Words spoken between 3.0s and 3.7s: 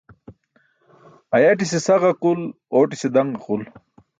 dan-ġaqul.